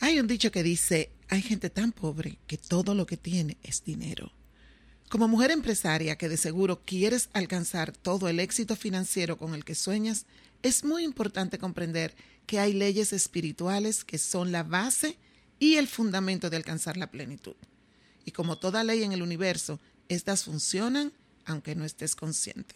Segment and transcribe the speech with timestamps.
[0.00, 3.84] Hay un dicho que dice, hay gente tan pobre que todo lo que tiene es
[3.84, 4.32] dinero.
[5.08, 9.74] Como mujer empresaria que de seguro quieres alcanzar todo el éxito financiero con el que
[9.74, 10.26] sueñas,
[10.62, 12.14] es muy importante comprender
[12.46, 15.18] que hay leyes espirituales que son la base
[15.58, 17.54] y el fundamento de alcanzar la plenitud.
[18.24, 21.12] Y como toda ley en el universo, estas funcionan
[21.44, 22.74] aunque no estés consciente.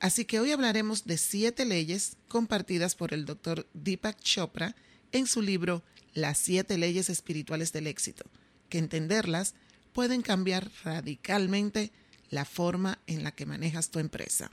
[0.00, 4.74] Así que hoy hablaremos de siete leyes compartidas por el doctor Deepak Chopra
[5.12, 5.82] en su libro
[6.18, 8.24] las siete leyes espirituales del éxito,
[8.68, 9.54] que entenderlas
[9.92, 11.92] pueden cambiar radicalmente
[12.28, 14.50] la forma en la que manejas tu empresa.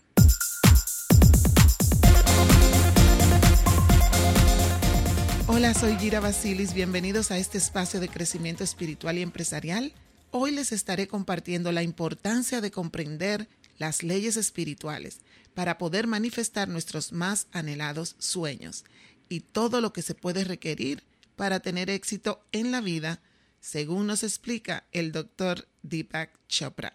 [5.47, 9.93] Hola, soy Gira Basilis, bienvenidos a este espacio de crecimiento espiritual y empresarial.
[10.31, 15.19] Hoy les estaré compartiendo la importancia de comprender las leyes espirituales
[15.53, 18.85] para poder manifestar nuestros más anhelados sueños
[19.29, 21.03] y todo lo que se puede requerir
[21.35, 23.21] para tener éxito en la vida,
[23.59, 26.93] según nos explica el doctor Deepak Chopra.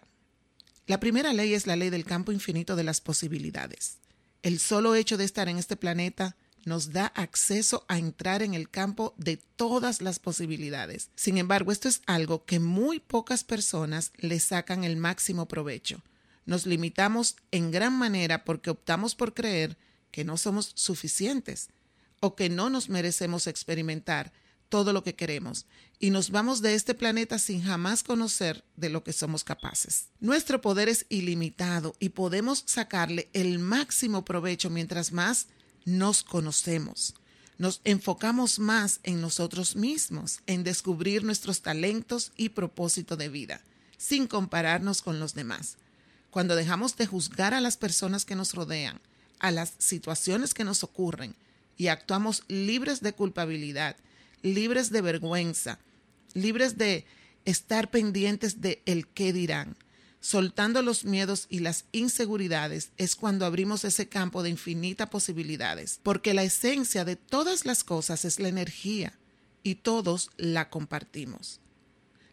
[0.87, 3.97] La primera ley es la ley del campo infinito de las posibilidades.
[4.43, 8.69] El solo hecho de estar en este planeta nos da acceso a entrar en el
[8.69, 11.09] campo de todas las posibilidades.
[11.15, 16.01] Sin embargo, esto es algo que muy pocas personas le sacan el máximo provecho.
[16.45, 19.77] Nos limitamos en gran manera porque optamos por creer
[20.11, 21.69] que no somos suficientes
[22.21, 24.31] o que no nos merecemos experimentar
[24.69, 25.65] todo lo que queremos
[25.99, 30.07] y nos vamos de este planeta sin jamás conocer de lo que somos capaces.
[30.21, 35.47] Nuestro poder es ilimitado y podemos sacarle el máximo provecho mientras más
[35.83, 37.15] nos conocemos.
[37.57, 43.61] Nos enfocamos más en nosotros mismos, en descubrir nuestros talentos y propósito de vida,
[43.97, 45.77] sin compararnos con los demás.
[46.31, 49.01] Cuando dejamos de juzgar a las personas que nos rodean,
[49.39, 51.35] a las situaciones que nos ocurren,
[51.81, 53.95] y actuamos libres de culpabilidad,
[54.43, 55.79] libres de vergüenza,
[56.35, 57.07] libres de
[57.43, 59.75] estar pendientes de el qué dirán.
[60.19, 66.35] Soltando los miedos y las inseguridades es cuando abrimos ese campo de infinitas posibilidades, porque
[66.35, 69.17] la esencia de todas las cosas es la energía
[69.63, 71.61] y todos la compartimos.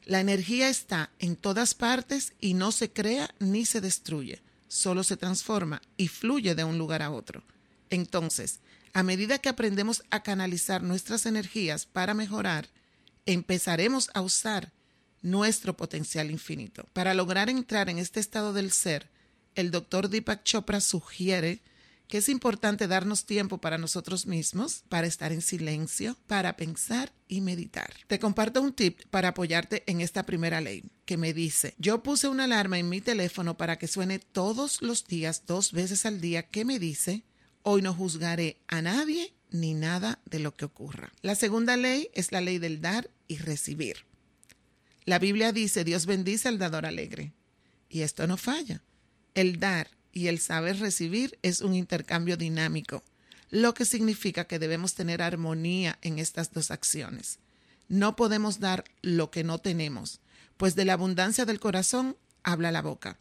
[0.04, 5.16] La energía está en todas partes y no se crea ni se destruye, solo se
[5.16, 7.42] transforma y fluye de un lugar a otro.
[7.88, 8.60] Entonces,
[8.98, 12.66] a medida que aprendemos a canalizar nuestras energías para mejorar,
[13.26, 14.72] empezaremos a usar
[15.22, 16.84] nuestro potencial infinito.
[16.94, 19.08] Para lograr entrar en este estado del ser,
[19.54, 21.62] el doctor Deepak Chopra sugiere
[22.08, 27.40] que es importante darnos tiempo para nosotros mismos, para estar en silencio, para pensar y
[27.40, 27.92] meditar.
[28.08, 32.26] Te comparto un tip para apoyarte en esta primera ley, que me dice, yo puse
[32.26, 36.48] una alarma en mi teléfono para que suene todos los días, dos veces al día,
[36.48, 37.22] que me dice,
[37.70, 41.12] Hoy no juzgaré a nadie ni nada de lo que ocurra.
[41.20, 44.06] La segunda ley es la ley del dar y recibir.
[45.04, 47.34] La Biblia dice, Dios bendice al dador alegre.
[47.90, 48.80] Y esto no falla.
[49.34, 53.04] El dar y el saber recibir es un intercambio dinámico,
[53.50, 57.38] lo que significa que debemos tener armonía en estas dos acciones.
[57.86, 60.22] No podemos dar lo que no tenemos,
[60.56, 63.18] pues de la abundancia del corazón habla la boca.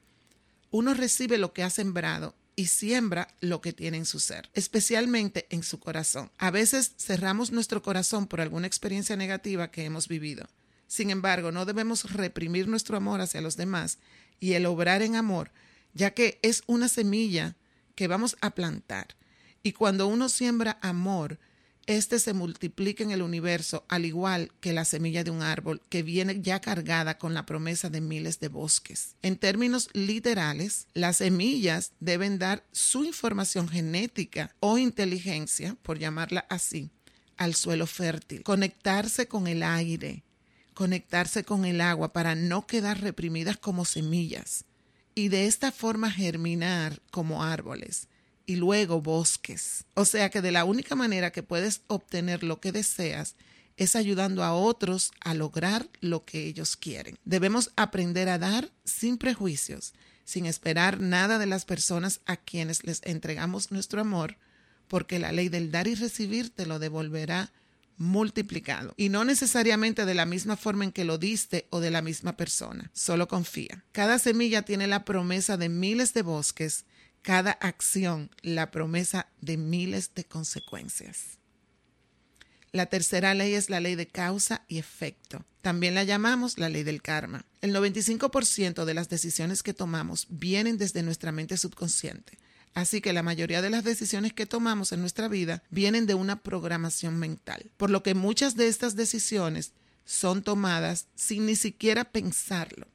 [0.71, 5.45] Uno recibe lo que ha sembrado y siembra lo que tiene en su ser, especialmente
[5.51, 6.31] en su corazón.
[6.39, 10.49] A veces cerramos nuestro corazón por alguna experiencia negativa que hemos vivido.
[10.87, 13.99] Sin embargo, no debemos reprimir nuestro amor hacia los demás
[14.39, 15.51] y el obrar en amor,
[15.93, 17.55] ya que es una semilla
[17.93, 19.15] que vamos a plantar.
[19.61, 21.39] Y cuando uno siembra amor,
[21.87, 26.03] este se multiplica en el universo al igual que la semilla de un árbol que
[26.03, 29.15] viene ya cargada con la promesa de miles de bosques.
[29.21, 36.91] En términos literales, las semillas deben dar su información genética o inteligencia, por llamarla así,
[37.37, 40.23] al suelo fértil, conectarse con el aire,
[40.73, 44.65] conectarse con el agua para no quedar reprimidas como semillas
[45.15, 48.07] y de esta forma germinar como árboles
[48.47, 49.83] y luego bosques.
[49.93, 53.35] O sea que de la única manera que puedes obtener lo que deseas
[53.75, 57.19] es ayudando a otros a lograr lo que ellos quieren.
[57.25, 63.01] Debemos aprender a dar sin prejuicios, sin esperar nada de las personas a quienes les
[63.03, 64.37] entregamos nuestro amor,
[64.87, 67.51] porque la ley del dar y recibir te lo devolverá
[67.97, 68.93] multiplicado.
[68.97, 72.37] Y no necesariamente de la misma forma en que lo diste o de la misma
[72.37, 72.91] persona.
[72.93, 73.83] Solo confía.
[73.91, 76.85] Cada semilla tiene la promesa de miles de bosques,
[77.21, 81.37] cada acción la promesa de miles de consecuencias.
[82.71, 85.45] La tercera ley es la ley de causa y efecto.
[85.61, 87.45] También la llamamos la ley del karma.
[87.61, 92.37] El 95% de las decisiones que tomamos vienen desde nuestra mente subconsciente.
[92.73, 96.43] Así que la mayoría de las decisiones que tomamos en nuestra vida vienen de una
[96.43, 99.71] programación mental, por lo que muchas de estas decisiones
[100.05, 102.87] son tomadas sin ni siquiera pensarlo.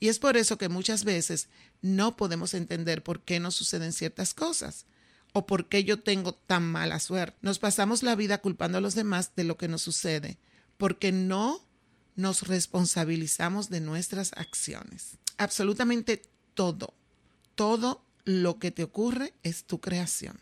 [0.00, 1.48] Y es por eso que muchas veces
[1.82, 4.86] no podemos entender por qué nos suceden ciertas cosas
[5.32, 7.36] o por qué yo tengo tan mala suerte.
[7.42, 10.38] Nos pasamos la vida culpando a los demás de lo que nos sucede,
[10.76, 11.64] porque no
[12.16, 15.18] nos responsabilizamos de nuestras acciones.
[15.36, 16.22] Absolutamente
[16.54, 16.94] todo,
[17.54, 20.40] todo lo que te ocurre es tu creación.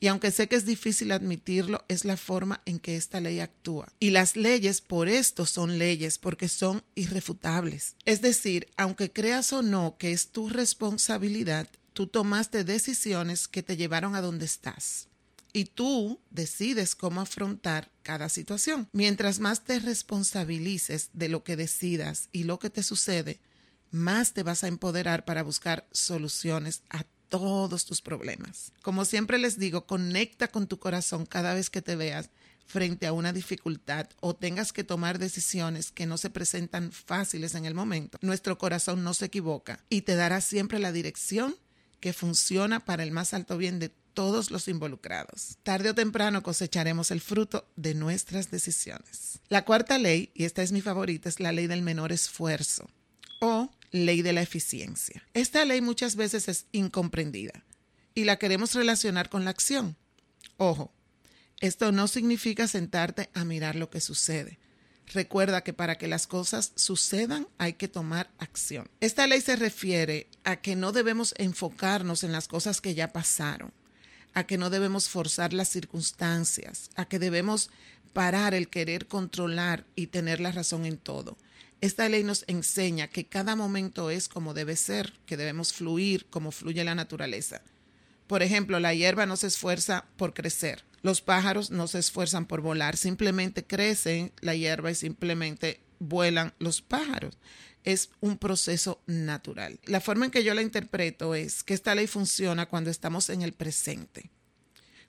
[0.00, 3.92] Y aunque sé que es difícil admitirlo, es la forma en que esta ley actúa.
[3.98, 7.96] Y las leyes por esto son leyes, porque son irrefutables.
[8.04, 13.76] Es decir, aunque creas o no que es tu responsabilidad, tú tomaste decisiones que te
[13.76, 15.08] llevaron a donde estás.
[15.52, 18.88] Y tú decides cómo afrontar cada situación.
[18.92, 23.40] Mientras más te responsabilices de lo que decidas y lo que te sucede,
[23.90, 28.72] más te vas a empoderar para buscar soluciones a todos tus problemas.
[28.82, 32.30] Como siempre les digo, conecta con tu corazón cada vez que te veas
[32.66, 37.64] frente a una dificultad o tengas que tomar decisiones que no se presentan fáciles en
[37.64, 38.18] el momento.
[38.20, 41.56] Nuestro corazón no se equivoca y te dará siempre la dirección
[42.00, 45.56] que funciona para el más alto bien de todos los involucrados.
[45.62, 49.40] Tarde o temprano cosecharemos el fruto de nuestras decisiones.
[49.48, 52.88] La cuarta ley, y esta es mi favorita, es la ley del menor esfuerzo
[53.40, 55.22] o ley de la eficiencia.
[55.34, 57.64] Esta ley muchas veces es incomprendida
[58.14, 59.96] y la queremos relacionar con la acción.
[60.56, 60.92] Ojo,
[61.60, 64.58] esto no significa sentarte a mirar lo que sucede.
[65.12, 68.90] Recuerda que para que las cosas sucedan hay que tomar acción.
[69.00, 73.72] Esta ley se refiere a que no debemos enfocarnos en las cosas que ya pasaron,
[74.34, 77.70] a que no debemos forzar las circunstancias, a que debemos
[78.12, 81.38] parar el querer controlar y tener la razón en todo.
[81.80, 86.50] Esta ley nos enseña que cada momento es como debe ser, que debemos fluir como
[86.50, 87.62] fluye la naturaleza.
[88.26, 92.60] Por ejemplo, la hierba no se esfuerza por crecer, los pájaros no se esfuerzan por
[92.60, 97.38] volar, simplemente crecen la hierba y simplemente vuelan los pájaros.
[97.84, 99.78] Es un proceso natural.
[99.84, 103.42] La forma en que yo la interpreto es que esta ley funciona cuando estamos en
[103.42, 104.30] el presente.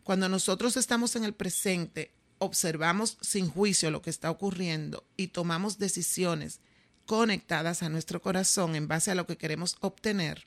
[0.04, 5.78] Cuando nosotros estamos en el presente, observamos sin juicio lo que está ocurriendo y tomamos
[5.78, 6.60] decisiones
[7.06, 10.46] conectadas a nuestro corazón en base a lo que queremos obtener,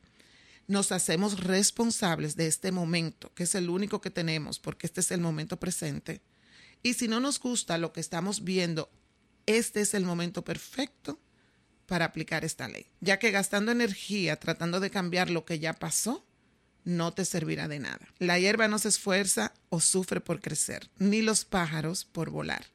[0.69, 5.11] nos hacemos responsables de este momento, que es el único que tenemos, porque este es
[5.11, 6.21] el momento presente.
[6.83, 8.91] Y si no nos gusta lo que estamos viendo,
[9.47, 11.19] este es el momento perfecto
[11.87, 16.25] para aplicar esta ley, ya que gastando energía tratando de cambiar lo que ya pasó,
[16.85, 18.07] no te servirá de nada.
[18.19, 22.67] La hierba no se esfuerza o sufre por crecer, ni los pájaros por volar.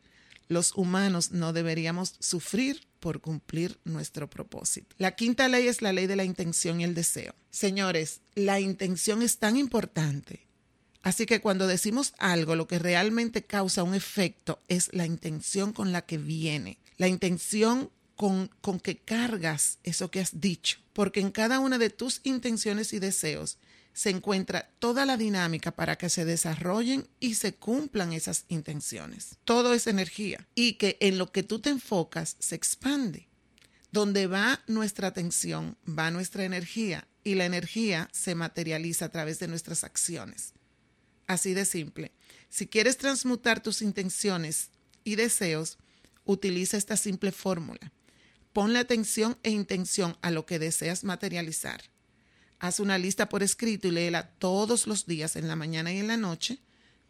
[0.49, 4.95] Los humanos no deberíamos sufrir por cumplir nuestro propósito.
[4.97, 7.35] La quinta ley es la ley de la intención y el deseo.
[7.51, 10.47] Señores, la intención es tan importante.
[11.03, 15.91] Así que cuando decimos algo, lo que realmente causa un efecto es la intención con
[15.91, 21.31] la que viene, la intención con, con que cargas eso que has dicho, porque en
[21.31, 23.57] cada una de tus intenciones y deseos
[23.97, 29.39] se encuentra toda la dinámica para que se desarrollen y se cumplan esas intenciones.
[29.43, 33.27] Todo es energía y que en lo que tú te enfocas se expande.
[33.91, 39.47] Donde va nuestra atención, va nuestra energía y la energía se materializa a través de
[39.47, 40.53] nuestras acciones.
[41.25, 42.11] Así de simple.
[42.49, 44.69] Si quieres transmutar tus intenciones
[45.05, 45.79] y deseos,
[46.23, 47.91] utiliza esta simple fórmula.
[48.53, 51.81] Ponle atención e intención a lo que deseas materializar
[52.59, 56.07] haz una lista por escrito y léela todos los días, en la mañana y en
[56.07, 56.59] la noche,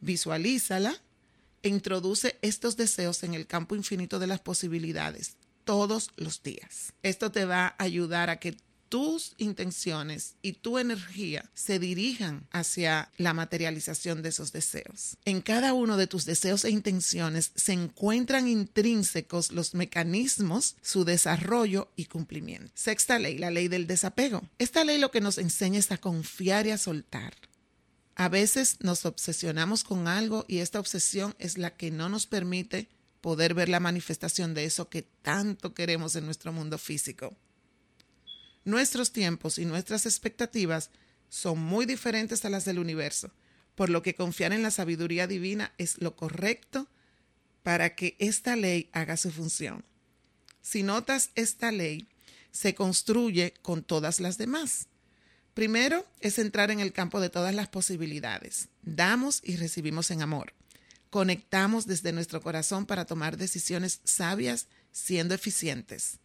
[0.01, 0.95] visualízala
[1.63, 6.93] e introduce estos deseos en el campo infinito de las posibilidades todos los días.
[7.03, 8.55] Esto te va a ayudar a que
[8.89, 15.17] tus intenciones y tu energía se dirijan hacia la materialización de esos deseos.
[15.25, 21.91] En cada uno de tus deseos e intenciones se encuentran intrínsecos los mecanismos, su desarrollo
[21.95, 22.71] y cumplimiento.
[22.75, 24.43] Sexta ley, la ley del desapego.
[24.57, 27.33] Esta ley lo que nos enseña es a confiar y a soltar.
[28.15, 32.89] A veces nos obsesionamos con algo y esta obsesión es la que no nos permite
[33.21, 37.35] poder ver la manifestación de eso que tanto queremos en nuestro mundo físico.
[38.67, 40.89] Nuestros tiempos y nuestras expectativas
[41.29, 43.31] son muy diferentes a las del universo,
[43.75, 46.89] por lo que confiar en la sabiduría divina es lo correcto
[47.63, 49.85] para que esta ley haga su función.
[50.61, 52.09] Si notas esta ley,
[52.51, 54.87] se construye con todas las demás.
[55.53, 58.67] Primero es entrar en el campo de todas las posibilidades.
[58.81, 60.51] Damos y recibimos en amor.
[61.09, 66.19] Conectamos desde nuestro corazón para tomar decisiones sabias siendo eficientes.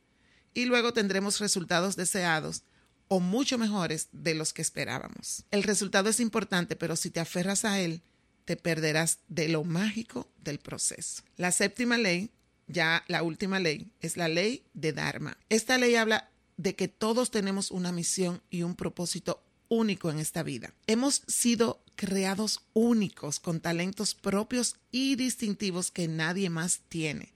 [0.55, 2.63] Y luego tendremos resultados deseados
[3.09, 5.45] o mucho mejores de los que esperábamos.
[5.51, 8.03] El resultado es importante, pero si te aferras a él,
[8.45, 11.23] te perderás de lo mágico del proceso.
[11.37, 12.31] La séptima ley,
[12.67, 15.37] ya la última ley, es la ley de Dharma.
[15.49, 20.43] Esta ley habla de que todos tenemos una misión y un propósito único en esta
[20.43, 20.75] vida.
[20.87, 27.32] Hemos sido creados únicos con talentos propios y distintivos que nadie más tiene.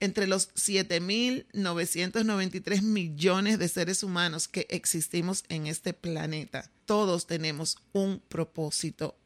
[0.00, 8.20] Entre los 7.993 millones de seres humanos que existimos en este planeta, todos tenemos un
[8.20, 9.18] propósito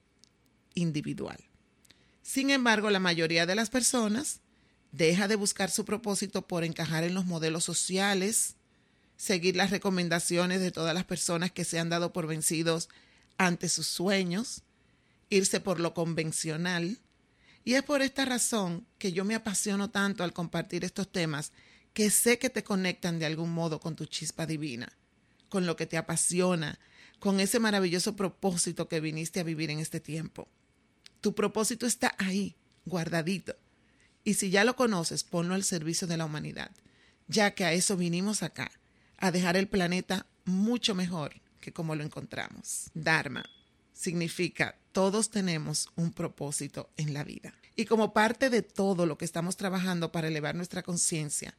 [0.75, 1.39] individual.
[2.23, 4.41] Sin embargo, la mayoría de las personas
[4.91, 8.57] deja de buscar su propósito por encajar en los modelos sociales,
[9.17, 12.89] seguir las recomendaciones de todas las personas que se han dado por vencidos
[13.39, 14.63] ante sus sueños,
[15.31, 16.99] irse por lo convencional.
[17.65, 21.53] Y es por esta razón que yo me apasiono tanto al compartir estos temas
[21.95, 24.93] que sé que te conectan de algún modo con tu chispa divina,
[25.49, 26.79] con lo que te apasiona,
[27.19, 30.49] con ese maravilloso propósito que viniste a vivir en este tiempo.
[31.21, 33.57] Tu propósito está ahí, guardadito.
[34.25, 36.71] Y si ya lo conoces, ponlo al servicio de la humanidad,
[37.29, 38.71] ya que a eso vinimos acá,
[39.17, 42.91] a dejar el planeta mucho mejor que como lo encontramos.
[42.93, 43.45] Dharma
[43.95, 47.55] significa todos tenemos un propósito en la vida.
[47.77, 51.57] Y como parte de todo lo que estamos trabajando para elevar nuestra conciencia,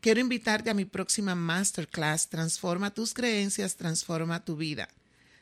[0.00, 4.88] quiero invitarte a mi próxima masterclass Transforma tus creencias, transforma tu vida,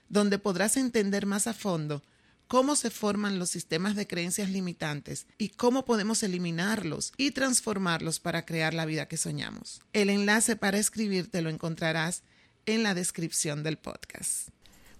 [0.08, 2.02] donde podrás entender más a fondo
[2.46, 8.44] cómo se forman los sistemas de creencias limitantes y cómo podemos eliminarlos y transformarlos para
[8.44, 9.80] crear la vida que soñamos.
[9.92, 12.22] El enlace para escribirte lo encontrarás
[12.66, 14.53] en la descripción del podcast.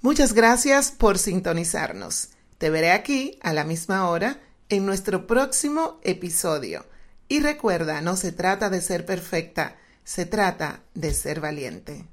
[0.04, 2.28] Muchas gracias por sintonizarnos.
[2.58, 6.84] Te veré aquí a la misma hora en nuestro próximo episodio.
[7.26, 12.04] Y recuerda, no se trata de ser perfecta, se trata de ser valiente.